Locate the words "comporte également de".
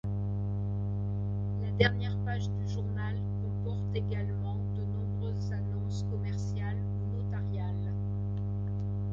3.43-4.83